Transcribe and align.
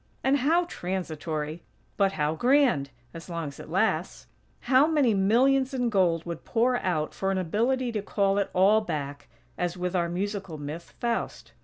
And 0.23 0.37
how 0.37 0.65
transitory! 0.65 1.61
But, 1.95 2.13
how 2.13 2.33
grand! 2.33 2.89
as 3.13 3.29
long 3.29 3.49
as 3.49 3.59
it 3.59 3.69
lasts. 3.69 4.25
How 4.61 4.87
many 4.87 5.13
millions 5.13 5.75
in 5.75 5.89
gold 5.91 6.25
would 6.25 6.43
pour 6.43 6.77
out 6.77 7.13
for 7.13 7.29
an 7.29 7.37
ability 7.37 7.91
to 7.91 8.01
call 8.01 8.39
it 8.39 8.49
all 8.51 8.81
back, 8.81 9.27
as 9.59 9.77
with 9.77 9.95
our 9.95 10.09
musical 10.09 10.57
myth, 10.57 10.95
Faust. 10.99 11.51